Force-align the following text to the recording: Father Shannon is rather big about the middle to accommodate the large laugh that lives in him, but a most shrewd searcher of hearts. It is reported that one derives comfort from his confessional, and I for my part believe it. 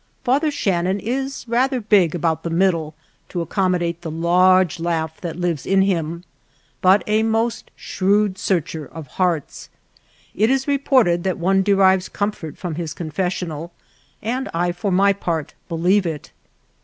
Father 0.23 0.49
Shannon 0.49 0.99
is 0.99 1.45
rather 1.47 1.79
big 1.79 2.15
about 2.15 2.41
the 2.41 2.49
middle 2.49 2.95
to 3.29 3.41
accommodate 3.43 4.01
the 4.01 4.09
large 4.09 4.79
laugh 4.79 5.21
that 5.21 5.35
lives 5.35 5.63
in 5.63 5.83
him, 5.83 6.23
but 6.81 7.03
a 7.05 7.21
most 7.21 7.69
shrewd 7.75 8.39
searcher 8.39 8.87
of 8.87 9.05
hearts. 9.05 9.69
It 10.33 10.49
is 10.49 10.67
reported 10.67 11.23
that 11.23 11.37
one 11.37 11.61
derives 11.61 12.09
comfort 12.09 12.57
from 12.57 12.73
his 12.81 12.95
confessional, 12.95 13.73
and 14.23 14.49
I 14.55 14.71
for 14.71 14.91
my 14.91 15.13
part 15.13 15.53
believe 15.69 16.07
it. 16.07 16.31